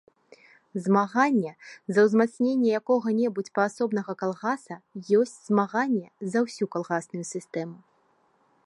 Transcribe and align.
Змаганне 0.85 1.51
за 1.97 2.05
ўзмацненне 2.07 2.69
якога-небудзь 2.79 3.53
паасобнага 3.61 4.13
калгаса 4.23 4.75
ёсць 5.21 5.37
змаганне 5.53 6.07
за 6.35 6.39
ўсю 6.49 6.65
калгасную 6.77 7.25
сістэму. 7.37 7.77